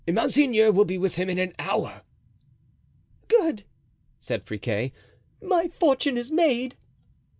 Monseigneur 0.11 0.71
will 0.71 0.83
be 0.83 0.97
with 0.97 1.13
him 1.13 1.29
in 1.29 1.37
an 1.37 1.53
hour." 1.59 2.01
"Good!" 3.27 3.65
said 4.17 4.43
Friquet, 4.43 4.91
"my 5.43 5.67
fortune 5.67 6.17
is 6.17 6.31
made." 6.31 6.75